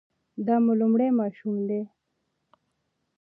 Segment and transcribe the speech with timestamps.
[0.45, 1.81] دا مو لومړی ماشوم دی؟